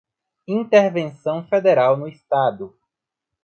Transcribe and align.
intervenção 0.47 1.45
federal 1.47 1.95
no 1.95 2.07
Estado 2.07 2.75